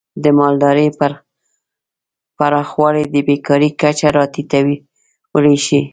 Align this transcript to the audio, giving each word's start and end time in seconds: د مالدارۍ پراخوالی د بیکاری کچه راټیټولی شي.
د 0.23 0.25
مالدارۍ 0.39 0.87
پراخوالی 2.37 3.03
د 3.13 3.15
بیکاری 3.27 3.69
کچه 3.81 4.07
راټیټولی 4.17 5.57
شي. 5.65 5.81